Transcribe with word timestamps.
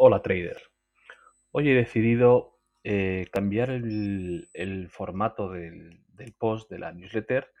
Hola 0.00 0.22
trader. 0.22 0.62
Hoy 1.50 1.70
he 1.70 1.74
decidido 1.74 2.60
eh, 2.84 3.26
cambiar 3.32 3.70
el, 3.70 4.88
formato 4.92 5.50
del, 5.50 6.04
post 6.38 6.70
de 6.70 6.78
la 6.78 6.92
newsletter 6.92 7.52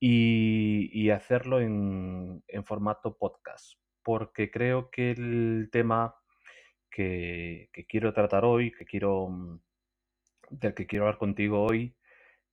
y, 0.00 1.10
hacerlo 1.10 1.60
en, 1.60 2.42
formato 2.64 3.18
podcast, 3.18 3.74
porque 4.02 4.50
creo 4.50 4.88
que 4.90 5.10
el 5.10 5.68
tema 5.70 6.14
que, 6.90 7.68
quiero 7.86 8.14
tratar 8.14 8.46
hoy, 8.46 8.72
que 8.72 8.86
quiero, 8.86 9.28
del 10.48 10.72
que 10.72 10.86
quiero 10.86 11.04
hablar 11.04 11.18
contigo 11.18 11.66
hoy, 11.66 11.94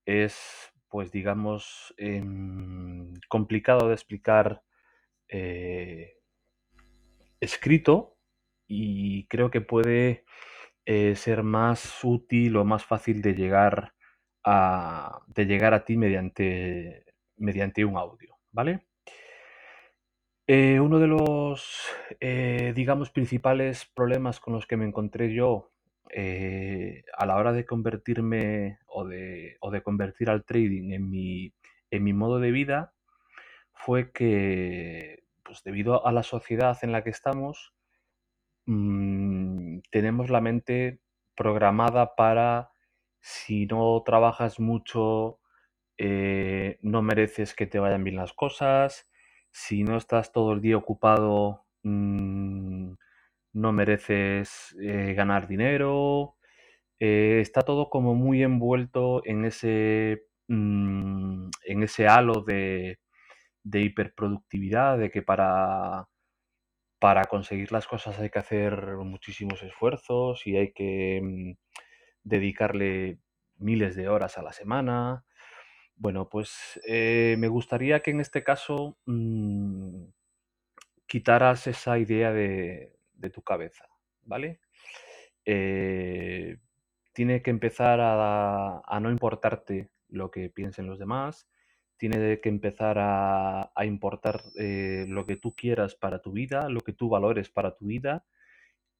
es, 0.04 0.74
pues 0.90 1.10
digamos, 1.14 1.94
em, 1.96 3.14
complicado 3.30 3.88
de 3.88 3.94
explicar 3.94 4.62
eh, 5.30 6.18
escrito 7.40 8.15
y 8.68 9.28
creo 9.28 9.52
que 9.52 9.62
puede 9.62 10.26
eh, 10.86 11.16
ser 11.16 11.44
más 11.44 12.04
útil 12.04 12.58
o 12.58 12.66
más 12.66 12.86
fácil 12.86 13.22
de 13.22 13.34
llegar 13.34 13.94
a, 14.44 15.20
de 15.28 15.46
llegar 15.46 15.74
a 15.74 15.84
ti 15.84 15.98
mediante, 15.98 17.06
mediante 17.38 17.84
un 17.86 17.98
audio, 17.98 18.38
¿vale? 18.52 18.86
Eh, 20.48 20.80
uno 20.80 21.00
de 21.00 21.08
los, 21.08 21.88
eh, 22.20 22.72
digamos, 22.76 23.10
principales 23.10 23.86
problemas 23.96 24.40
con 24.40 24.54
los 24.54 24.68
que 24.68 24.78
me 24.78 24.86
encontré 24.86 25.34
yo 25.34 25.72
a 27.18 27.26
la 27.26 27.36
hora 27.36 27.52
de 27.52 27.66
convertirme 27.66 28.80
o 28.88 29.06
de, 29.06 29.58
o 29.60 29.70
de 29.70 29.82
convertir 29.82 30.30
al 30.30 30.46
trading 30.46 30.94
en 30.94 31.10
mi, 31.10 31.54
en 31.92 32.04
mi 32.06 32.14
modo 32.14 32.40
de 32.40 32.52
vida 32.52 32.94
fue 33.74 34.12
que, 34.12 35.26
pues 35.44 35.64
debido 35.64 36.08
a 36.08 36.12
la 36.12 36.24
sociedad 36.24 36.78
en 36.84 36.92
la 36.92 37.04
que 37.04 37.10
estamos, 37.10 37.75
mm, 38.66 39.80
tenemos 39.92 40.30
la 40.30 40.42
mente 40.42 41.00
programada 41.36 42.16
para 42.16 42.72
si 43.22 43.66
no 43.68 44.02
trabajas 44.06 44.60
mucho, 44.60 45.40
eh, 45.98 46.80
no 46.82 47.02
mereces 47.02 47.56
que 47.56 47.68
te 47.68 47.80
vayan 47.80 48.04
bien 48.04 48.18
las 48.18 48.34
cosas, 48.34 49.10
si 49.52 49.84
no 49.84 49.98
estás 49.98 50.32
todo 50.34 50.54
el 50.54 50.62
día 50.62 50.78
ocupado, 50.78 51.66
mm, 51.84 52.94
no 53.54 53.72
mereces 53.74 54.76
eh, 54.82 55.14
ganar 55.16 55.48
dinero. 55.48 56.36
Eh, 57.00 57.40
está 57.42 57.62
todo 57.64 57.90
como 57.90 58.16
muy 58.16 58.44
envuelto 58.44 59.22
en 59.26 59.46
ese, 59.46 60.28
mm, 60.48 61.50
en 61.66 61.84
ese 61.84 62.08
halo 62.08 62.42
de, 62.44 63.00
de 63.64 63.82
hiperproductividad, 63.82 64.98
de 65.00 65.12
que 65.12 65.22
para 65.24 66.08
para 67.00 67.26
conseguir 67.26 67.72
las 67.72 67.88
cosas 67.88 68.20
hay 68.20 68.30
que 68.30 68.40
hacer 68.40 68.98
muchísimos 68.98 69.62
esfuerzos 69.64 70.46
y 70.48 70.58
hay 70.58 70.72
que 70.74 71.22
mm, 71.24 71.52
dedicarle 72.24 73.20
miles 73.58 73.96
de 73.96 74.10
horas 74.10 74.38
a 74.38 74.44
la 74.44 74.54
semana. 74.54 75.26
Bueno, 75.96 76.30
pues 76.30 76.80
eh, 76.88 77.36
me 77.40 77.48
gustaría 77.50 78.02
que 78.02 78.12
en 78.12 78.22
este 78.22 78.44
caso 78.44 78.98
mm, 79.06 80.06
quitaras 81.08 81.68
esa 81.68 81.98
idea 82.00 82.32
de, 82.32 82.94
de 83.14 83.30
tu 83.30 83.42
cabeza, 83.42 83.86
¿vale? 84.24 84.60
Eh, 85.46 86.58
tiene 87.14 87.42
que 87.42 87.52
empezar 87.52 88.00
a, 88.02 88.82
a 88.86 89.00
no 89.00 89.12
importarte 89.12 89.90
lo 90.10 90.32
que 90.32 90.50
piensen 90.50 90.88
los 90.88 91.00
demás, 91.00 91.48
tiene 91.98 92.40
que 92.42 92.50
empezar 92.50 92.98
a, 93.00 93.72
importar 93.86 94.44
eh, 94.58 95.06
lo 95.08 95.26
que 95.26 95.38
tú 95.38 95.56
quieras 95.56 95.96
para 95.96 96.22
tu 96.22 96.32
vida, 96.32 96.70
lo 96.70 96.82
que 96.82 96.94
tú 96.94 97.10
valores 97.10 97.50
para 97.50 97.76
tu 97.76 97.88
vida 97.88 98.26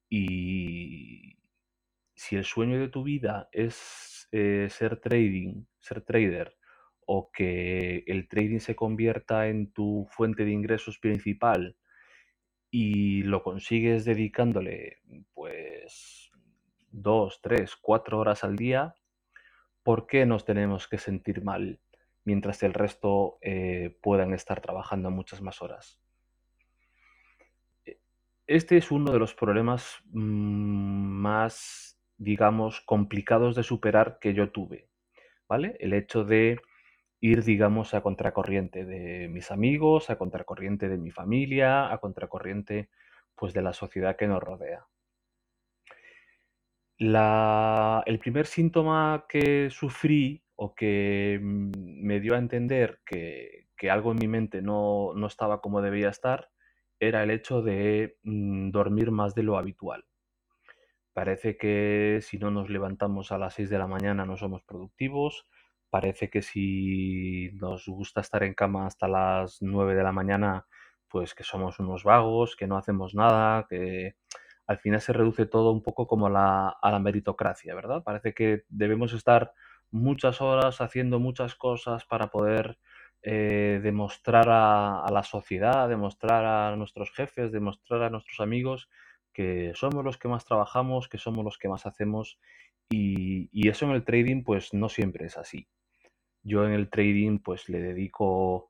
y 0.10 1.38
si 2.14 2.36
el 2.36 2.46
sueño 2.46 2.80
de 2.80 2.88
tu 2.88 3.04
vida 3.04 3.50
es 3.52 4.28
eh, 4.32 4.68
ser 4.70 5.00
trading, 5.00 5.66
ser 5.80 6.02
trader 6.02 6.58
o 7.06 7.32
que 7.32 8.04
el 8.08 8.28
trading 8.28 8.60
se 8.60 8.76
convierta 8.76 9.48
en 9.48 9.72
tu 9.72 10.08
fuente 10.10 10.46
de 10.46 10.52
ingresos 10.52 10.98
principal 10.98 11.76
y 12.72 13.24
lo 13.24 13.44
consigues 13.44 14.06
dedicándole 14.06 15.00
pues 15.34 16.32
dos, 16.90 17.40
tres, 17.42 17.76
cuatro 17.76 18.20
horas 18.20 18.44
al 18.44 18.56
día, 18.56 18.96
¿por 19.84 20.08
qué 20.08 20.26
nos 20.26 20.46
tenemos 20.46 20.88
que 20.88 20.98
sentir 20.98 21.44
mal 21.44 21.80
mientras 22.26 22.64
el 22.64 22.74
resto 22.74 23.38
eh, 23.42 23.98
puedan 24.02 24.34
estar 24.34 24.62
trabajando 24.62 25.12
muchas 25.12 25.42
más 25.42 25.62
horas? 25.62 26.00
Este 28.48 28.78
es 28.78 28.92
uno 28.92 29.12
de 29.12 29.20
los 29.20 29.34
problemas 29.36 29.98
mm, 30.12 30.20
más, 31.22 32.00
digamos, 32.18 32.82
complicados 32.82 33.56
de 33.56 33.64
superar 33.64 34.18
que 34.20 34.34
yo 34.34 34.52
tuve, 34.52 34.90
¿vale? 35.50 35.78
El 35.80 35.94
hecho 35.94 36.24
de 36.26 36.60
ir, 37.22 37.44
digamos, 37.44 37.94
a 37.96 38.02
contracorriente 38.02 38.86
de 38.86 39.30
mis 39.30 39.52
amigos, 39.52 40.10
a 40.12 40.18
contracorriente 40.18 40.90
de 40.90 40.98
mi 40.98 41.12
familia, 41.12 41.92
a 41.94 42.00
contracorriente, 42.00 42.90
pues, 43.36 43.54
de 43.54 43.64
la 43.64 43.74
sociedad 43.74 44.18
que 44.18 44.28
nos 44.28 44.44
rodea. 44.44 44.88
La- 46.98 48.04
el 48.06 48.20
primer 48.20 48.46
síntoma 48.48 49.26
que 49.30 49.70
sufrí 49.70 50.44
o 50.56 50.76
que 50.76 51.40
mm, 51.42 51.72
me 52.06 52.20
dio 52.20 52.36
a 52.36 52.40
entender 52.40 53.02
que, 53.06 53.68
que 53.78 53.90
algo 53.92 54.12
en 54.12 54.20
mi 54.20 54.28
mente 54.28 54.62
no, 54.62 55.14
no 55.16 55.28
estaba 55.28 55.62
como 55.62 55.82
debía 55.82 56.10
estar 56.10 56.50
era 57.00 57.24
el 57.24 57.32
hecho 57.32 57.62
de 57.62 58.18
mm, 58.24 58.72
dormir 58.72 59.12
más 59.12 59.36
de 59.36 59.44
lo 59.44 59.58
habitual. 59.58 60.06
Parece 61.14 61.58
que 61.58 62.20
si 62.22 62.38
no 62.38 62.52
nos 62.52 62.70
levantamos 62.70 63.32
a 63.32 63.38
las 63.38 63.54
6 63.54 63.70
de 63.70 63.78
la 63.78 63.88
mañana 63.88 64.26
no 64.26 64.36
somos 64.38 64.64
productivos. 64.64 65.48
Parece 65.90 66.30
que 66.30 66.42
si 66.42 67.52
nos 67.54 67.88
gusta 67.88 68.20
estar 68.22 68.44
en 68.44 68.54
cama 68.54 68.86
hasta 68.86 69.08
las 69.08 69.62
9 69.62 69.96
de 69.96 70.04
la 70.04 70.12
mañana, 70.12 70.68
pues 71.08 71.34
que 71.34 71.44
somos 71.44 71.80
unos 71.80 72.04
vagos, 72.04 72.58
que 72.58 72.68
no 72.68 72.78
hacemos 72.78 73.16
nada, 73.16 73.66
que 73.70 74.16
al 74.68 74.78
final 74.80 75.00
se 75.00 75.14
reduce 75.14 75.46
todo 75.46 75.72
un 75.72 75.82
poco 75.82 76.06
como 76.06 76.30
la, 76.30 76.70
a 76.82 76.92
la 76.92 77.00
meritocracia, 77.00 77.74
¿verdad? 77.76 78.04
Parece 78.04 78.34
que 78.34 78.64
debemos 78.68 79.14
estar 79.14 79.54
muchas 79.96 80.42
horas 80.42 80.82
haciendo 80.82 81.20
muchas 81.20 81.56
cosas 81.56 82.06
para 82.06 82.28
poder 82.28 82.78
eh, 83.24 83.80
demostrar 83.82 84.46
a, 84.50 85.06
la 85.12 85.24
sociedad, 85.24 85.90
demostrar 85.90 86.46
a 86.46 86.76
nuestros 86.76 87.12
jefes, 87.12 87.52
demostrar 87.52 88.04
a 88.04 88.10
nuestros 88.10 88.40
amigos 88.40 88.90
que 89.34 89.72
somos 89.76 90.06
los 90.06 90.18
que 90.18 90.28
más 90.28 90.46
trabajamos, 90.46 91.10
que 91.10 91.18
somos 91.18 91.44
los 91.44 91.58
que 91.58 91.70
más 91.70 91.86
hacemos 91.86 92.40
y, 92.90 93.50
y 93.52 93.70
eso 93.70 93.86
en 93.86 93.92
el 93.92 94.06
trading 94.06 94.44
pues 94.44 94.74
no 94.74 94.90
siempre 94.90 95.26
es 95.26 95.38
así. 95.38 95.68
Yo 96.44 96.66
en 96.66 96.74
el 96.74 96.90
trading 96.90 97.40
pues 97.40 97.70
le 97.70 97.80
dedico 97.80 98.70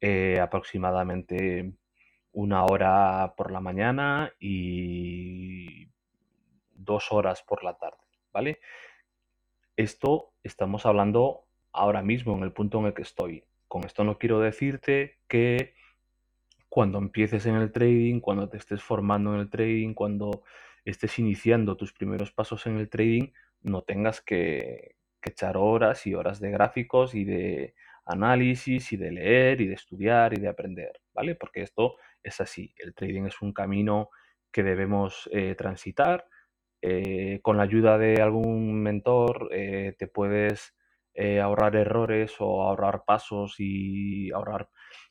eh, 0.00 0.38
aproximadamente 0.40 1.72
una 2.32 2.64
hora 2.64 3.32
por 3.36 3.50
la 3.50 3.60
mañana 3.60 4.32
y 4.38 5.88
dos 6.74 7.10
horas 7.10 7.42
por 7.42 7.64
la 7.64 7.74
tarde, 7.78 8.04
¿vale? 8.32 8.58
Esto 9.76 10.32
estamos 10.42 10.86
hablando 10.86 11.46
ahora 11.72 12.02
mismo 12.02 12.36
en 12.36 12.44
el 12.44 12.52
punto 12.52 12.78
en 12.78 12.86
el 12.86 12.94
que 12.94 13.02
estoy. 13.02 13.44
Con 13.66 13.84
esto 13.84 14.04
no 14.04 14.18
quiero 14.18 14.40
decirte 14.40 15.18
que 15.26 15.74
cuando 16.68 16.98
empieces 16.98 17.46
en 17.46 17.56
el 17.56 17.72
trading, 17.72 18.20
cuando 18.20 18.48
te 18.48 18.56
estés 18.56 18.82
formando 18.82 19.34
en 19.34 19.40
el 19.40 19.50
trading, 19.50 19.94
cuando 19.94 20.42
estés 20.84 21.18
iniciando 21.18 21.76
tus 21.76 21.92
primeros 21.92 22.32
pasos 22.32 22.66
en 22.66 22.78
el 22.78 22.88
trading, 22.88 23.32
no 23.62 23.82
tengas 23.82 24.20
que, 24.20 24.96
echar 25.26 25.56
horas 25.56 26.06
y 26.06 26.14
horas 26.14 26.38
de 26.38 26.50
gráficos 26.50 27.14
y 27.14 27.24
de 27.24 27.74
análisis 28.04 28.92
y 28.92 28.98
de 28.98 29.10
leer 29.10 29.60
y 29.62 29.66
de 29.66 29.74
estudiar 29.74 30.34
y 30.34 30.36
de 30.40 30.48
aprender, 30.48 31.00
¿vale? 31.14 31.34
Porque 31.34 31.62
esto 31.62 31.96
es 32.22 32.42
así. 32.42 32.74
El 32.76 32.92
trading 32.94 33.24
es 33.24 33.40
un 33.40 33.54
camino 33.54 34.10
que 34.52 34.62
debemos 34.62 35.28
eh, 35.32 35.54
transitar. 35.54 36.26
Eh, 36.86 37.40
con 37.40 37.56
la 37.56 37.62
ayuda 37.62 37.96
de 37.96 38.20
algún 38.20 38.82
mentor 38.82 39.48
eh, 39.52 39.94
te 39.98 40.06
puedes 40.06 40.76
eh, 41.14 41.40
ahorrar 41.40 41.76
errores 41.76 42.34
o 42.40 42.62
ahorrar 42.62 43.04
pasos 43.06 43.54
y 43.58 44.30
ahorrar 44.32 44.68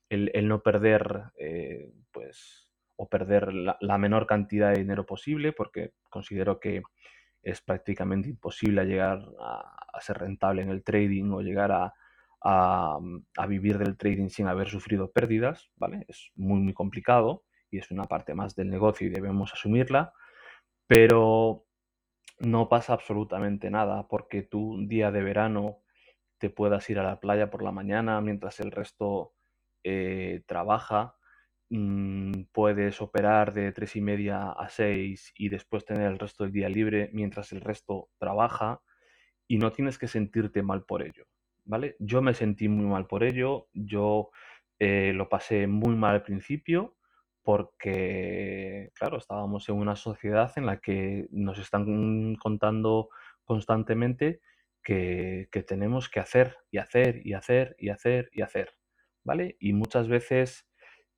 el, 0.07 0.29
el 0.35 0.47
no 0.47 0.61
perder, 0.61 1.31
eh, 1.35 1.91
pues, 2.11 2.69
o 2.95 3.09
perder 3.09 3.51
la, 3.53 3.75
la 3.81 3.97
menor 3.97 4.27
cantidad 4.27 4.71
de 4.71 4.81
dinero 4.81 5.03
posible, 5.07 5.51
porque 5.51 5.93
considero 6.11 6.59
que 6.59 6.83
es 7.41 7.61
prácticamente 7.61 8.29
imposible 8.29 8.85
llegar 8.85 9.19
a, 9.39 9.75
a 9.93 10.01
ser 10.01 10.19
rentable 10.19 10.61
en 10.61 10.69
el 10.69 10.83
trading 10.83 11.31
o 11.31 11.41
llegar 11.41 11.71
a, 11.71 11.91
a, 12.43 12.99
a 13.37 13.47
vivir 13.47 13.79
del 13.79 13.97
trading 13.97 14.29
sin 14.29 14.47
haber 14.47 14.67
sufrido 14.67 15.11
pérdidas, 15.11 15.71
¿vale? 15.75 16.05
Es 16.07 16.29
muy, 16.35 16.59
muy 16.59 16.73
complicado 16.73 17.45
y 17.71 17.79
es 17.79 17.89
una 17.89 18.03
parte 18.03 18.35
más 18.35 18.53
del 18.55 18.69
negocio 18.69 19.07
y 19.07 19.09
debemos 19.09 19.51
asumirla, 19.53 20.13
pero 20.88 21.65
no 22.39 22.69
pasa 22.69 22.94
absolutamente 22.94 23.69
nada 23.69 24.07
porque 24.07 24.44
tú 24.44 24.74
un 24.74 24.88
día 24.88 25.12
de 25.12 25.24
verano 25.24 25.80
te 26.39 26.50
puedas 26.50 26.89
ir 26.89 27.00
a 27.00 27.03
la 27.03 27.19
playa 27.19 27.50
por 27.50 27.63
la 27.63 27.71
mañana 27.71 28.19
mientras 28.21 28.59
el 28.59 28.71
resto 28.71 29.33
eh, 29.83 30.44
trabaja 30.47 31.15
mm, 31.69 32.44
puedes 32.51 33.01
operar 33.01 33.53
de 33.53 33.71
tres 33.71 33.95
y 33.95 34.01
media 34.01 34.51
a 34.51 34.69
6 34.69 35.33
y 35.38 35.50
después 35.50 35.85
tener 35.85 36.07
el 36.12 36.19
resto 36.19 36.44
del 36.44 36.53
día 36.53 36.69
libre 36.69 37.09
mientras 37.13 37.51
el 37.53 37.62
resto 37.62 38.09
trabaja 38.19 38.81
y 39.47 39.57
no 39.57 39.71
tienes 39.71 39.97
que 39.97 40.07
sentirte 40.07 40.63
mal 40.63 40.86
por 40.86 41.03
ello, 41.03 41.25
¿vale? 41.65 41.95
Yo 42.00 42.21
me 42.21 42.33
sentí 42.33 42.68
muy 42.69 42.86
mal 42.86 43.07
por 43.07 43.24
ello, 43.24 43.68
yo 43.74 44.31
eh, 44.79 45.13
lo 45.13 45.29
pasé 45.29 45.68
muy 45.68 45.95
mal 45.95 46.15
al 46.15 46.24
principio 46.24 46.95
porque, 47.43 48.91
claro, 48.95 49.17
estábamos 49.17 49.67
en 49.69 49.75
una 49.75 49.95
sociedad 49.95 50.51
en 50.55 50.65
la 50.65 50.79
que 50.79 51.27
nos 51.31 51.59
están 51.59 52.35
contando 52.35 53.09
constantemente 53.43 54.41
que, 54.81 55.49
que 55.51 55.61
tenemos 55.63 56.09
que 56.09 56.21
hacer 56.21 56.57
y 56.71 56.77
hacer 56.77 57.21
y 57.25 57.33
hacer 57.33 57.75
y 57.77 57.89
hacer 57.89 58.29
y 58.31 58.41
hacer, 58.41 58.73
¿vale? 59.23 59.57
Y 59.59 59.73
muchas 59.73 60.07
veces, 60.07 60.69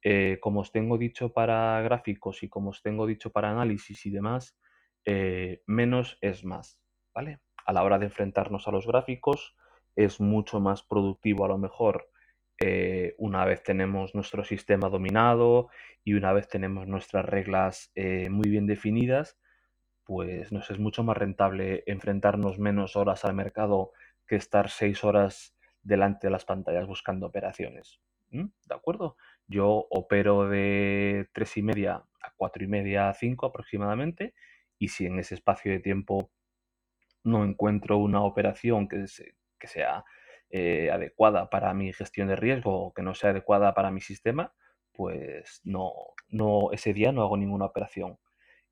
eh, 0.04 0.40
como 0.42 0.62
os 0.62 0.72
tengo 0.72 0.98
dicho 0.98 1.32
para 1.32 1.80
gráficos 1.82 2.42
y 2.44 2.50
como 2.50 2.72
os 2.72 2.82
tengo 2.82 3.06
dicho 3.06 3.32
para 3.32 3.52
análisis 3.52 4.06
y 4.06 4.10
demás, 4.10 4.58
eh, 5.06 5.62
menos 5.68 6.18
es 6.22 6.44
más, 6.44 6.82
¿vale? 7.14 7.40
A 7.66 7.74
la 7.74 7.84
hora 7.84 8.00
de 8.00 8.06
enfrentarnos 8.06 8.68
a 8.68 8.72
los 8.72 8.88
gráficos 8.88 9.56
es 9.96 10.20
mucho 10.20 10.60
más 10.60 10.84
productivo 10.84 11.46
a 11.46 11.50
lo 11.50 11.58
mejor 11.58 12.10
eh, 12.60 13.16
una 13.18 13.46
vez 13.46 13.64
tenemos 13.64 14.16
nuestro 14.16 14.44
sistema 14.44 14.90
dominado 14.90 15.70
y 16.04 16.14
una 16.14 16.34
vez 16.34 16.48
tenemos 16.48 16.88
nuestras 16.88 17.26
reglas 17.26 17.92
eh, 17.96 18.30
muy 18.30 18.50
bien 18.50 18.68
definidas, 18.68 19.38
pues 20.04 20.52
nos 20.52 20.70
es 20.70 20.80
mucho 20.80 21.04
más 21.04 21.18
rentable 21.18 21.84
enfrentarnos 21.88 22.60
menos 22.60 22.96
horas 22.96 23.26
al 23.26 23.34
mercado 23.34 23.92
que 24.28 24.36
estar 24.36 24.70
seis 24.70 25.04
horas 25.04 25.56
delante 25.82 26.28
de 26.28 26.32
las 26.32 26.46
pantallas 26.46 26.88
buscando 26.88 27.28
operaciones. 27.28 28.00
¿De 28.30 28.76
acuerdo? 28.76 29.18
Yo 29.48 29.88
opero 29.90 30.50
de 30.50 31.28
tres 31.32 31.56
y 31.58 31.62
media 31.62 32.04
a 32.22 32.34
cuatro 32.36 32.64
y 32.64 32.68
media 32.68 33.10
a 33.10 33.14
cinco 33.14 33.46
aproximadamente 33.46 34.34
y 34.78 34.90
si 34.90 35.06
en 35.06 35.20
ese 35.20 35.36
espacio 35.36 35.72
de 35.72 35.80
tiempo 35.80 36.32
no 37.24 37.44
encuentro 37.44 37.98
una 37.98 38.22
operación 38.24 38.88
que, 38.88 39.08
se- 39.08 39.36
que 39.60 39.68
sea 39.68 40.04
eh, 40.50 40.90
adecuada 40.92 41.50
para 41.50 41.74
mi 41.74 41.92
gestión 41.94 42.28
de 42.28 42.36
riesgo 42.36 42.88
o 42.88 42.94
que 42.94 43.02
no 43.02 43.16
sea 43.16 43.32
adecuada 43.32 43.74
para 43.74 43.92
mi 43.92 44.02
sistema, 44.02 44.54
pues 44.92 45.62
no, 45.64 45.92
no, 46.30 46.72
ese 46.72 46.94
día 46.94 47.12
no 47.12 47.24
hago 47.24 47.38
ninguna 47.38 47.66
operación 47.66 48.18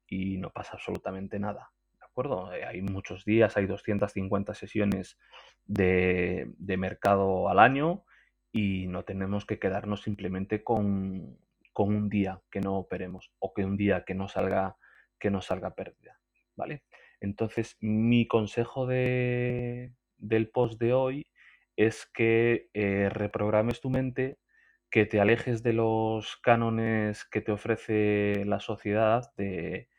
y 0.08 0.38
no 0.38 0.52
pasa 0.52 0.74
absolutamente 0.74 1.40
nada. 1.40 1.72
¿De 2.00 2.06
acuerdo? 2.06 2.54
Eh, 2.54 2.66
hay 2.66 2.82
muchos 2.82 3.26
días, 3.26 3.58
hay 3.58 3.66
250 3.66 4.54
sesiones 4.54 5.18
de, 5.66 6.54
de 6.58 6.78
mercado 6.78 7.50
al 7.50 7.60
año 7.60 8.06
y 8.52 8.88
no 8.88 9.04
tenemos 9.04 9.46
que 9.46 9.60
quedarnos 9.60 10.04
simplemente 10.04 10.64
con, 10.64 11.40
con 11.74 11.90
un 11.90 12.10
día 12.10 12.42
que 12.52 12.62
no 12.62 12.78
operemos 12.78 13.32
o 13.40 13.54
que 13.54 13.66
un 13.66 13.76
día 13.76 14.06
que 14.06 14.14
no 14.14 14.28
salga, 14.30 14.78
que 15.20 15.32
no 15.32 15.42
salga 15.42 15.76
pérdida. 15.76 16.20
¿Vale? 16.56 16.84
Entonces, 17.20 17.78
mi 17.82 18.28
consejo 18.28 18.86
de, 18.86 19.94
del 20.18 20.50
post 20.50 20.80
de 20.80 20.94
hoy 20.94 21.26
es 21.76 22.06
que 22.14 22.70
eh, 22.74 23.10
reprogrames 23.10 23.82
tu 23.82 23.90
mente, 23.90 24.40
que 24.90 25.06
te 25.06 25.20
alejes 25.20 25.64
de 25.64 25.74
los 25.74 26.38
cánones 26.38 27.26
que 27.26 27.42
te 27.42 27.52
ofrece 27.52 28.44
la 28.46 28.60
sociedad 28.60 29.32
de 29.38 29.90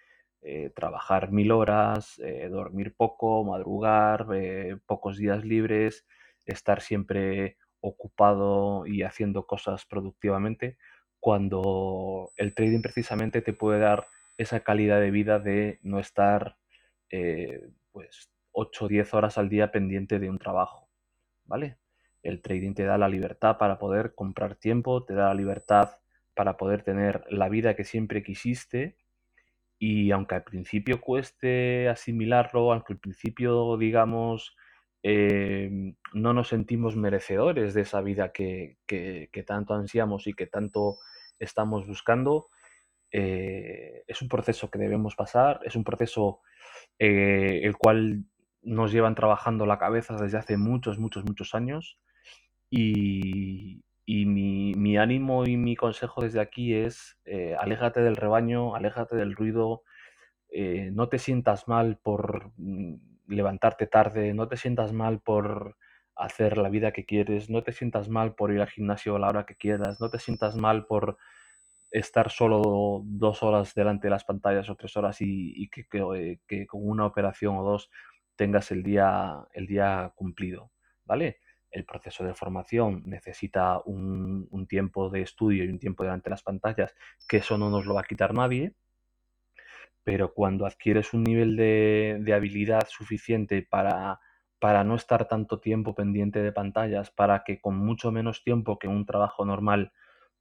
eh, 0.43 0.71
trabajar 0.77 1.33
mil 1.33 1.53
horas, 1.53 2.19
eh, 2.21 2.49
dormir 2.51 2.95
poco, 2.97 3.45
madrugar, 3.45 4.27
pocos 4.87 5.19
días 5.19 5.45
libres, 5.45 6.07
estar 6.47 6.81
siempre 6.83 7.57
ocupado 7.81 8.87
y 8.87 9.03
haciendo 9.03 9.47
cosas 9.47 9.85
productivamente, 9.87 10.79
cuando 11.21 12.33
el 12.37 12.55
trading 12.55 12.83
precisamente 12.83 13.43
te 13.43 13.53
puede 13.53 13.81
dar 13.81 14.07
esa 14.39 14.61
calidad 14.61 15.01
de 15.01 15.11
vida 15.11 15.39
de 15.39 15.81
no 15.83 15.99
estar 16.01 16.57
pues 17.93 18.31
8 18.53 18.85
o 18.87 18.89
10 18.89 19.15
horas 19.15 19.39
al 19.39 19.49
día 19.49 19.71
pendiente 19.73 20.19
de 20.19 20.31
un 20.31 20.39
trabajo, 20.39 20.84
¿vale? 21.45 21.79
El 22.23 22.43
trading 22.43 22.75
te 22.75 22.85
da 22.85 22.99
la 22.99 23.09
libertad 23.09 23.59
para 23.59 23.79
poder 23.79 24.15
comprar 24.15 24.57
tiempo, 24.57 25.05
te 25.05 25.15
da 25.15 25.29
la 25.29 25.35
libertad 25.35 25.91
para 26.35 26.57
poder 26.57 26.83
tener 26.83 27.25
la 27.31 27.49
vida 27.49 27.75
que 27.77 27.85
siempre 27.85 28.23
quisiste 28.23 28.97
y 29.79 30.11
aunque 30.13 30.37
al 30.37 30.45
principio 30.45 31.01
cueste 31.01 31.89
asimilarlo, 31.89 32.73
aunque 32.73 32.95
al 32.95 32.99
principio 33.01 33.77
digamos 33.77 34.57
eh, 35.03 35.71
no 36.15 36.33
nos 36.33 36.49
sentimos 36.49 36.97
merecedores 36.97 37.75
de 37.75 37.83
esa 37.83 38.01
vida 38.01 38.33
que, 38.33 38.79
que- 38.87 39.29
que 39.33 39.43
tanto 39.43 39.75
ansiamos 39.75 40.27
y 40.27 40.33
que 40.35 40.47
tanto 40.47 40.99
estamos 41.39 41.87
buscando, 41.87 42.49
eh, 43.13 44.03
es 44.07 44.23
un 44.23 44.29
proceso 44.29 44.71
que 44.71 44.79
debemos 44.79 45.15
pasar, 45.17 45.61
es 45.65 45.77
un 45.77 45.85
proceso 45.85 46.41
eh, 46.99 47.61
el 47.65 47.77
cual 47.77 48.25
nos 48.65 48.93
llevan 48.93 49.15
trabajando 49.15 49.67
la 49.67 49.79
cabeza 49.79 50.17
desde 50.17 50.39
hace 50.39 50.57
muchos, 50.57 50.99
muchos, 50.99 51.25
muchos 51.25 51.55
años. 51.55 51.99
Y, 52.71 53.85
y 54.07 54.27
mi, 54.27 54.75
mi 54.75 54.97
ánimo 54.99 55.47
y 55.47 55.57
mi 55.57 55.77
consejo 55.77 56.23
desde 56.23 56.41
aquí 56.41 56.75
es, 56.75 57.19
eh, 57.25 57.57
aléjate 57.59 58.01
del 58.01 58.17
rebaño, 58.17 58.75
aléjate 58.75 59.17
del 59.17 59.35
ruido, 59.35 59.83
eh, 60.51 60.91
no 60.93 61.09
te 61.09 61.19
sientas 61.19 61.69
mal 61.69 61.99
por 62.03 62.53
mm, 62.57 62.95
levantarte 63.29 63.87
tarde, 63.87 64.35
no 64.35 64.49
te 64.49 64.57
sientas 64.57 64.93
mal 64.93 65.21
por 65.21 65.77
hacer 66.17 66.59
la 66.59 66.69
vida 66.69 66.93
que 66.93 67.05
quieres, 67.05 67.51
no 67.51 67.63
te 67.63 67.73
sientas 67.73 68.09
mal 68.09 68.35
por 68.35 68.53
ir 68.53 68.61
al 68.61 68.69
gimnasio 68.69 69.17
a 69.17 69.19
la 69.19 69.29
hora 69.29 69.47
que 69.47 69.57
quieras, 69.57 70.01
no 70.01 70.11
te 70.11 70.19
sientas 70.19 70.57
mal 70.57 70.87
por 70.87 71.19
estar 71.91 72.31
solo 72.31 73.03
dos 73.05 73.43
horas 73.43 73.75
delante 73.75 74.09
de 74.09 74.11
las 74.11 74.25
pantallas 74.25 74.69
o 74.69 74.77
tres 74.77 74.97
horas 74.97 75.17
y, 75.21 75.69
que, 75.71 75.87
eh, 76.17 76.39
que 76.47 76.67
con 76.67 76.89
una 76.89 77.07
operación 77.07 77.57
o 77.57 77.63
dos 77.63 77.91
tengas 78.37 78.71
el 78.71 78.83
día, 78.83 79.47
el 79.53 79.67
día 79.67 80.13
cumplido, 80.15 80.73
¿vale? 81.05 81.39
El 81.71 81.85
proceso 81.85 82.25
de 82.25 82.35
formación 82.35 83.03
necesita 83.07 83.81
un, 83.85 84.67
tiempo 84.69 85.11
de 85.11 85.23
estudio 85.23 85.65
y 85.65 85.69
un 85.69 85.79
tiempo 85.79 86.05
delante 86.05 86.31
de 86.31 86.31
las 86.31 86.43
pantallas, 86.43 86.95
que 87.29 87.39
eso 87.39 87.59
no 87.59 87.71
nos 87.71 87.87
lo 87.87 87.95
va 87.95 88.03
a 88.03 88.05
quitar 88.05 88.33
nadie, 88.35 88.75
pero 90.03 90.35
cuando 90.35 90.67
adquieres 90.67 91.15
un 91.15 91.25
nivel 91.25 91.57
de, 91.57 92.19
de 92.21 92.35
habilidad 92.35 92.87
suficiente 92.89 93.63
para, 93.63 94.21
para 94.61 94.85
no 94.85 94.95
estar 94.95 95.29
tanto 95.29 95.61
tiempo 95.61 95.95
pendiente 95.95 96.43
de 96.43 96.53
pantallas, 96.53 97.11
para 97.11 97.45
que 97.45 97.61
con 97.61 97.77
mucho 97.77 98.13
menos 98.13 98.43
tiempo 98.45 98.79
que 98.79 98.89
un 98.89 99.07
trabajo 99.07 99.45
normal 99.45 99.93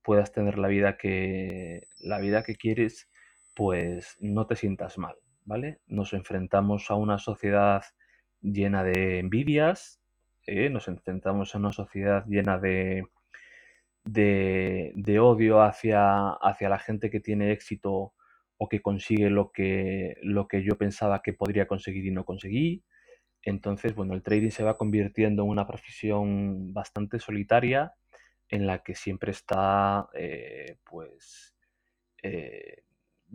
puedas 0.04 0.32
tener 0.32 0.58
la 0.60 0.68
vida 0.68 0.98
que, 0.98 1.88
la 1.98 2.20
vida 2.20 2.44
que 2.44 2.56
quieres, 2.56 3.10
pues 3.56 4.18
no 4.20 4.46
te 4.46 4.56
sientas 4.56 4.98
mal, 4.98 5.16
¿vale? 5.46 5.80
Nos 5.88 6.14
enfrentamos 6.14 6.90
a 6.92 6.96
una 6.96 7.18
sociedad 7.18 7.84
llena 8.42 8.84
de 8.84 9.20
envidias, 9.20 10.02
¿eh? 10.46 10.70
nos 10.70 10.88
enfrentamos 10.88 11.56
a 11.56 11.58
una 11.58 11.72
sociedad 11.72 12.26
llena 12.28 12.58
de, 12.58 13.08
de, 14.04 14.92
de 14.96 15.20
odio 15.20 15.62
hacia, 15.62 16.30
hacia 16.30 16.70
la 16.70 16.80
gente 16.80 17.10
que 17.10 17.20
tiene 17.20 17.52
éxito 17.52 18.14
o 18.58 18.70
que 18.70 18.82
consigue 18.82 19.30
lo 19.30 19.52
que, 19.52 20.18
lo 20.22 20.48
que 20.48 20.64
yo 20.64 20.78
pensaba 20.78 21.22
que 21.22 21.34
podría 21.34 21.68
conseguir 21.68 22.06
y 22.06 22.12
no 22.12 22.26
conseguí. 22.26 22.84
Entonces, 23.42 23.94
bueno, 23.96 24.14
el 24.14 24.24
trading 24.24 24.52
se 24.52 24.64
va 24.64 24.78
convirtiendo 24.78 25.44
en 25.44 25.50
una 25.50 25.68
profesión 25.68 26.74
bastante 26.74 27.20
solitaria 27.20 27.94
en 28.50 28.68
la 28.68 28.84
que 28.84 28.96
siempre 28.96 29.32
está, 29.32 30.08
eh, 30.14 30.78
pues, 30.90 31.56
eh, 32.22 32.83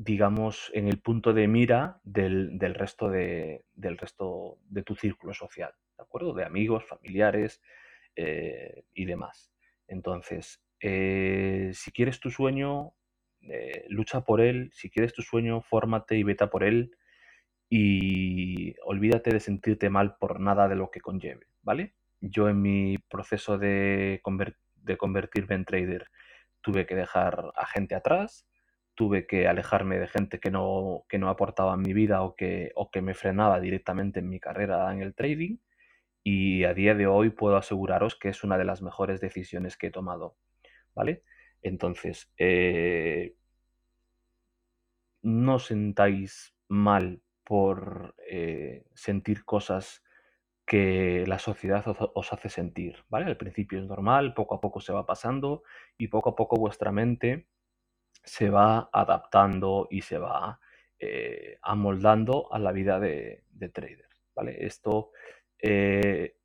digamos, 0.00 0.70
en 0.74 0.86
el 0.86 1.00
punto 1.00 1.32
de 1.32 1.48
mira 1.48 2.00
del, 2.04 2.56
del 2.56 2.74
resto 2.74 3.10
de, 3.10 3.64
del 3.74 3.98
resto 3.98 4.58
de 4.68 4.84
tu 4.84 4.94
círculo 4.94 5.34
social, 5.34 5.72
¿de 5.96 6.04
acuerdo? 6.04 6.34
De 6.34 6.44
amigos, 6.44 6.84
familiares 6.84 7.60
eh, 8.14 8.84
y 8.94 9.06
demás. 9.06 9.52
Entonces, 9.88 10.62
eh, 10.80 11.72
si 11.74 11.90
quieres 11.90 12.20
tu 12.20 12.30
sueño, 12.30 12.92
eh, 13.42 13.86
lucha 13.88 14.20
por 14.20 14.40
él. 14.40 14.70
Si 14.72 14.88
quieres 14.88 15.12
tu 15.14 15.22
sueño, 15.22 15.62
fórmate 15.62 16.16
y 16.16 16.22
veta 16.22 16.48
por 16.48 16.62
él. 16.62 16.92
Y 17.68 18.76
olvídate 18.84 19.30
de 19.30 19.40
sentirte 19.40 19.90
mal 19.90 20.16
por 20.16 20.38
nada 20.38 20.68
de 20.68 20.76
lo 20.76 20.92
que 20.92 21.00
conlleve, 21.00 21.48
¿vale? 21.62 21.96
Yo 22.20 22.48
en 22.48 22.62
mi 22.62 22.98
proceso 22.98 23.58
de, 23.58 24.22
de 24.76 24.96
convertirme 24.96 25.56
en 25.56 25.64
trader 25.64 26.06
tuve 26.60 26.86
que 26.86 26.94
dejar 26.94 27.52
a 27.56 27.66
gente 27.66 27.96
atrás, 27.96 28.46
tuve 28.98 29.28
que 29.28 29.46
alejarme 29.46 29.96
de 29.96 30.08
gente 30.08 30.40
que 30.40 30.50
no, 30.50 31.04
que 31.08 31.18
no 31.18 31.28
aportaba 31.28 31.74
en 31.74 31.82
mi 31.82 31.92
vida 31.92 32.22
o 32.22 32.34
que, 32.34 32.72
o 32.74 32.90
que 32.90 33.00
me 33.00 33.14
frenaba 33.14 33.60
directamente 33.60 34.18
en 34.18 34.28
mi 34.28 34.40
carrera 34.40 34.92
en 34.92 35.02
el 35.02 35.14
trading. 35.14 35.58
Y 36.24 36.64
a 36.64 36.74
día 36.74 36.96
de 36.96 37.06
hoy 37.06 37.30
puedo 37.30 37.56
aseguraros 37.56 38.16
que 38.16 38.28
es 38.28 38.42
una 38.42 38.58
de 38.58 38.64
las 38.64 38.82
mejores 38.82 39.20
decisiones 39.20 39.76
que 39.76 39.86
he 39.86 39.90
tomado, 39.92 40.36
¿vale? 40.96 41.22
Entonces, 41.62 42.32
eh, 42.38 43.36
no 45.22 45.60
sentáis 45.60 46.56
mal 46.66 47.22
por 47.44 48.16
eh, 48.28 48.84
sentir 48.94 49.44
cosas 49.44 50.02
que 50.66 51.24
la 51.28 51.38
sociedad 51.38 51.84
os 52.14 52.32
hace 52.32 52.48
sentir, 52.48 53.04
¿vale? 53.08 53.26
Al 53.26 53.36
principio 53.36 53.78
es 53.78 53.86
normal, 53.86 54.34
poco 54.34 54.56
a 54.56 54.60
poco 54.60 54.80
se 54.80 54.92
va 54.92 55.06
pasando 55.06 55.62
y 55.96 56.08
poco 56.08 56.30
a 56.30 56.34
poco 56.34 56.56
vuestra 56.56 56.90
mente 56.90 57.46
se 58.28 58.50
va 58.50 58.90
adaptando 58.92 59.88
y 59.90 60.02
se 60.02 60.18
va 60.18 60.60
eh, 60.98 61.58
amoldando 61.62 62.52
a 62.52 62.58
la 62.58 62.72
vida 62.72 63.00
de, 63.00 63.44
de 63.50 63.68
trader. 63.68 64.08
¿vale? 64.34 64.66
Esto, 64.66 65.10
eh, 65.60 66.36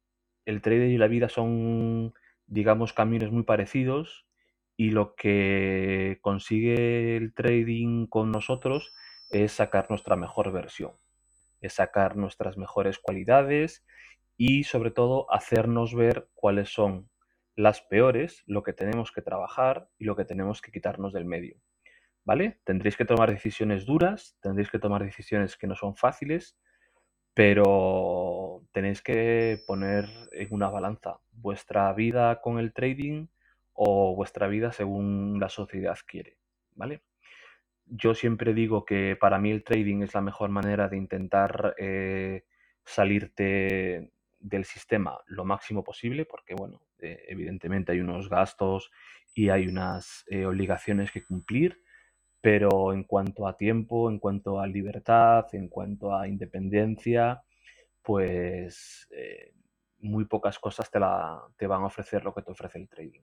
el 0.45 0.61
trader 0.61 0.89
y 0.89 0.97
la 0.97 1.07
vida 1.07 1.29
son, 1.29 2.13
digamos, 2.47 2.93
caminos 2.93 3.31
muy 3.31 3.43
parecidos 3.43 4.25
y 4.77 4.91
lo 4.91 5.15
que 5.15 6.19
consigue 6.21 7.17
el 7.17 7.33
trading 7.33 8.07
con 8.07 8.31
nosotros 8.31 8.93
es 9.29 9.51
sacar 9.51 9.89
nuestra 9.89 10.15
mejor 10.15 10.51
versión, 10.51 10.93
es 11.61 11.73
sacar 11.73 12.15
nuestras 12.15 12.57
mejores 12.57 12.99
cualidades 12.99 13.85
y 14.37 14.63
sobre 14.63 14.91
todo 14.91 15.31
hacernos 15.31 15.93
ver 15.93 16.29
cuáles 16.33 16.69
son 16.69 17.09
las 17.55 17.81
peores, 17.81 18.43
lo 18.47 18.63
que 18.63 18.73
tenemos 18.73 19.11
que 19.11 19.21
trabajar 19.21 19.89
y 19.99 20.05
lo 20.05 20.15
que 20.15 20.25
tenemos 20.25 20.61
que 20.61 20.71
quitarnos 20.71 21.13
del 21.13 21.25
medio. 21.25 21.57
¿Vale? 22.25 22.59
Tendréis 22.63 22.95
que 22.95 23.05
tomar 23.05 23.29
decisiones 23.31 23.85
duras, 23.85 24.37
tendréis 24.41 24.69
que 24.71 24.79
tomar 24.79 25.03
decisiones 25.03 25.57
que 25.57 25.67
no 25.67 25.75
son 25.75 25.95
fáciles, 25.95 26.57
pero 27.33 28.63
tenéis 28.71 29.01
que 29.01 29.61
poner 29.67 30.07
en 30.31 30.47
una 30.51 30.69
balanza 30.69 31.19
vuestra 31.31 31.91
vida 31.93 32.39
con 32.41 32.59
el 32.59 32.73
trading 32.73 33.27
o 33.73 34.15
vuestra 34.15 34.47
vida 34.47 34.71
según 34.71 35.39
la 35.39 35.49
sociedad 35.49 35.97
quiere, 36.05 36.37
¿vale? 36.75 37.01
Yo 37.85 38.15
siempre 38.15 38.53
digo 38.53 38.85
que 38.85 39.17
para 39.19 39.39
mí 39.39 39.51
el 39.51 39.63
trading 39.63 40.03
es 40.03 40.13
la 40.13 40.21
mejor 40.21 40.49
manera 40.49 40.87
de 40.87 40.97
intentar 40.97 41.75
eh, 41.77 42.45
salirte 42.85 44.11
del 44.39 44.65
sistema 44.65 45.19
lo 45.27 45.45
máximo 45.45 45.83
posible, 45.83 46.25
porque 46.25 46.53
bueno, 46.53 46.81
eh, 46.99 47.25
evidentemente 47.27 47.91
hay 47.91 47.99
unos 47.99 48.29
gastos 48.29 48.91
y 49.33 49.49
hay 49.49 49.67
unas 49.67 50.25
eh, 50.27 50.45
obligaciones 50.45 51.11
que 51.11 51.23
cumplir, 51.23 51.82
pero 52.43 52.91
en 52.91 53.05
cuanto 53.05 53.47
a 53.47 53.55
tiempo, 53.55 54.09
en 54.09 54.19
cuanto 54.19 54.59
a 54.59 54.67
libertad, 54.67 55.45
en 55.55 55.69
cuanto 55.69 56.13
a 56.13 56.27
independencia, 56.27 57.41
pues 58.01 59.07
eh, 59.11 59.53
muy 59.99 60.25
pocas 60.25 60.59
cosas 60.59 60.91
te, 60.91 60.99
la, 60.99 61.41
te 61.57 61.67
van 61.67 61.83
a 61.83 61.85
ofrecer 61.85 62.25
lo 62.25 62.33
que 62.33 62.41
te 62.41 62.51
ofrece 62.51 62.79
el 62.79 62.89
trading. 62.89 63.21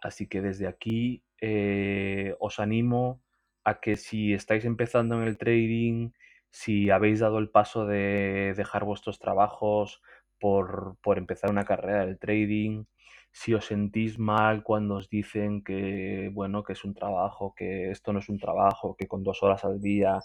Así 0.00 0.26
que 0.26 0.42
desde 0.42 0.66
aquí 0.66 1.22
eh, 1.40 2.34
os 2.40 2.58
animo 2.58 3.22
a 3.62 3.80
que 3.80 3.94
si 3.96 4.34
estáis 4.34 4.64
empezando 4.64 5.14
en 5.14 5.28
el 5.28 5.38
trading, 5.38 6.10
si 6.50 6.90
habéis 6.90 7.20
dado 7.20 7.38
el 7.38 7.50
paso 7.50 7.86
de 7.86 8.54
dejar 8.56 8.84
vuestros 8.84 9.20
trabajos 9.20 10.02
por, 10.44 10.98
por 11.02 11.16
empezar 11.16 11.48
una 11.48 11.64
carrera 11.64 12.04
del 12.04 12.18
trading, 12.18 12.84
si 13.32 13.54
os 13.54 13.64
sentís 13.64 14.18
mal 14.18 14.62
cuando 14.62 14.96
os 14.96 15.08
dicen 15.08 15.64
que, 15.64 16.30
bueno, 16.34 16.62
que 16.62 16.74
es 16.74 16.84
un 16.84 16.92
trabajo, 16.92 17.54
que 17.56 17.90
esto 17.90 18.12
no 18.12 18.18
es 18.18 18.28
un 18.28 18.38
trabajo, 18.38 18.94
que 18.94 19.08
con 19.08 19.22
dos 19.22 19.42
horas 19.42 19.64
al 19.64 19.80
día, 19.80 20.20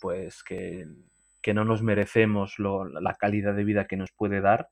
pues 0.00 0.42
que, 0.42 0.88
que 1.40 1.54
no 1.54 1.64
nos 1.64 1.80
merecemos 1.80 2.58
la 2.58 3.14
calidad 3.14 3.54
de 3.54 3.62
vida 3.62 3.86
que 3.86 3.96
nos 3.96 4.10
puede 4.10 4.40
dar, 4.40 4.68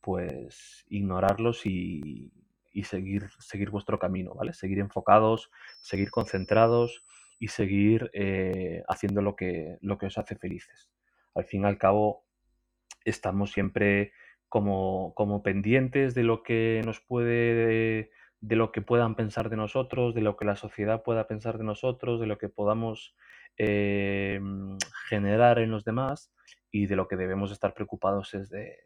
pues 0.00 0.84
ignorarlos 0.88 1.66
y, 1.66 2.30
y 2.72 2.84
seguir, 2.84 3.30
seguir 3.40 3.70
vuestro 3.70 3.98
camino, 3.98 4.34
¿vale? 4.34 4.52
Seguir 4.52 4.78
enfocados, 4.78 5.50
seguir 5.80 6.12
concentrados 6.12 7.04
y 7.40 7.48
seguir 7.48 8.08
eh, 8.12 8.84
haciendo 8.88 9.20
lo 9.20 9.34
que, 9.34 9.78
lo 9.80 9.98
que 9.98 10.06
os 10.06 10.16
hace 10.16 10.36
felices. 10.36 10.92
Al 11.34 11.44
fin 11.44 11.62
y 11.62 11.66
al 11.66 11.76
cabo, 11.76 12.22
estamos 13.04 13.50
siempre 13.52 14.12
como, 14.48 15.12
como 15.14 15.42
pendientes 15.42 16.14
de 16.14 16.22
lo 16.22 16.42
que 16.42 16.82
nos 16.84 17.00
puede, 17.00 18.10
de 18.40 18.56
lo 18.56 18.72
que 18.72 18.82
puedan 18.82 19.14
pensar 19.14 19.50
de 19.50 19.56
nosotros, 19.56 20.14
de 20.14 20.22
lo 20.22 20.36
que 20.36 20.44
la 20.44 20.56
sociedad 20.56 21.02
pueda 21.02 21.26
pensar 21.26 21.58
de 21.58 21.64
nosotros, 21.64 22.20
de 22.20 22.26
lo 22.26 22.38
que 22.38 22.48
podamos 22.48 23.14
eh, 23.58 24.40
generar 25.08 25.58
en 25.58 25.70
los 25.70 25.84
demás 25.84 26.32
y 26.70 26.86
de 26.86 26.96
lo 26.96 27.08
que 27.08 27.16
debemos 27.16 27.50
estar 27.52 27.74
preocupados 27.74 28.34
es 28.34 28.50
de, 28.50 28.76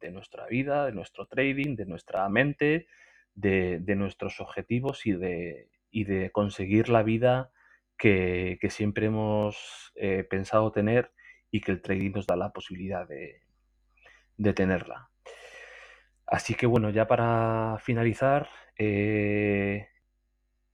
de 0.00 0.10
nuestra 0.10 0.46
vida, 0.46 0.86
de 0.86 0.92
nuestro 0.92 1.26
trading, 1.26 1.76
de 1.76 1.86
nuestra 1.86 2.28
mente, 2.28 2.86
de, 3.34 3.78
de 3.80 3.96
nuestros 3.96 4.40
objetivos 4.40 5.06
y 5.06 5.12
de, 5.12 5.70
y 5.90 6.04
de 6.04 6.30
conseguir 6.30 6.88
la 6.88 7.02
vida 7.02 7.50
que, 7.96 8.58
que 8.60 8.70
siempre 8.70 9.06
hemos 9.06 9.92
eh, 9.96 10.24
pensado 10.28 10.72
tener 10.72 11.12
y 11.50 11.60
que 11.60 11.72
el 11.72 11.82
trading 11.82 12.12
nos 12.12 12.26
da 12.26 12.36
la 12.36 12.52
posibilidad 12.52 13.06
de, 13.08 13.40
de 14.38 14.54
tenerla. 14.54 15.10
Así 16.26 16.54
que 16.54 16.66
bueno, 16.66 16.90
ya 16.90 17.06
para 17.06 17.78
finalizar, 17.80 18.48
eh, 18.78 19.88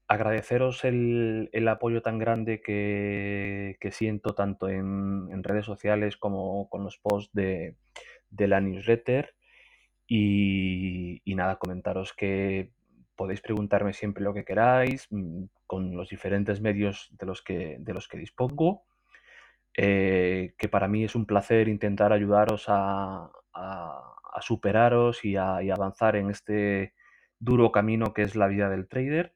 agradeceros 0.07 0.85
el, 0.85 1.49
el 1.51 1.67
apoyo 1.67 2.01
tan 2.01 2.19
grande 2.19 2.61
que, 2.61 3.77
que 3.79 3.91
siento 3.91 4.35
tanto 4.35 4.69
en, 4.69 5.27
en 5.31 5.43
redes 5.43 5.65
sociales 5.65 6.17
como 6.17 6.69
con 6.69 6.83
los 6.83 6.97
posts 6.97 7.33
de, 7.33 7.75
de 8.29 8.47
la 8.47 8.61
newsletter. 8.61 9.33
Y, 10.07 11.21
y 11.25 11.35
nada, 11.35 11.57
comentaros 11.57 12.13
que 12.13 12.71
podéis 13.15 13.41
preguntarme 13.41 13.93
siempre 13.93 14.23
lo 14.23 14.33
que 14.33 14.45
queráis, 14.45 15.07
mm, 15.09 15.45
con 15.65 15.95
los 15.95 16.09
diferentes 16.09 16.61
medios 16.61 17.09
de 17.17 17.25
los 17.25 17.41
que, 17.41 17.77
de 17.79 17.93
los 17.93 18.07
que 18.07 18.17
dispongo. 18.17 18.83
Eh, 19.77 20.55
que 20.57 20.69
para 20.69 20.87
mí 20.87 21.03
es 21.03 21.15
un 21.15 21.25
placer 21.25 21.67
intentar 21.67 22.13
ayudaros 22.13 22.65
a, 22.67 23.31
superaros 24.41 25.23
y 25.23 25.37
a, 25.37 25.57
avanzar 25.57 26.15
en 26.15 26.29
este 26.29 26.93
duro 27.39 27.71
camino 27.71 28.13
que 28.13 28.23
es 28.23 28.35
la 28.35 28.47
vida 28.47 28.69
del 28.69 28.87
trader 28.87 29.35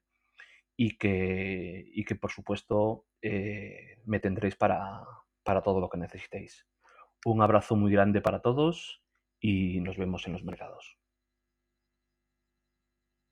y 0.75 0.97
que, 0.97 1.85
y 1.93 2.03
que 2.05 2.15
por 2.15 2.31
supuesto 2.31 3.05
eh, 3.21 3.97
me 4.05 4.19
tendréis 4.19 4.55
para, 4.55 5.03
para 5.43 5.61
todo 5.61 5.79
lo 5.79 5.89
que 5.89 5.97
necesitéis. 5.97 6.67
Un 7.25 7.41
abrazo 7.41 7.75
muy 7.75 7.91
grande 7.91 8.21
para 8.21 8.41
todos 8.41 9.01
y 9.39 9.79
nos 9.81 9.97
vemos 9.97 10.27
en 10.27 10.33
los 10.33 10.43
mercados. 10.43 10.98